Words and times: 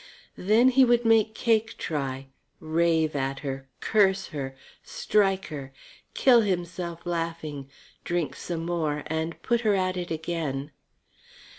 Then 0.39 0.69
he 0.69 0.83
would 0.83 1.05
make 1.05 1.35
Cake 1.35 1.77
try, 1.77 2.25
rave 2.59 3.15
at 3.15 3.41
her, 3.41 3.67
curse 3.81 4.29
her, 4.29 4.55
strike 4.81 5.45
her, 5.49 5.73
kill 6.15 6.41
himself 6.41 7.05
laughing, 7.05 7.69
drink 8.03 8.35
some 8.35 8.65
more 8.65 9.03
and 9.05 9.39
put 9.43 9.61
her 9.61 9.75
at 9.75 9.97
it 9.97 10.09
again. 10.09 10.71